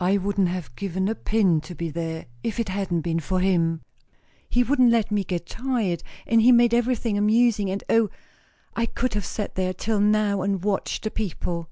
[0.00, 3.82] I wouldn't have given a pin to be there, if it hadn't been for him.
[4.50, 8.10] He wouldn't let me get tired; and he made everything amusing; and O,
[8.74, 11.68] I could have sat there till now and watched the people."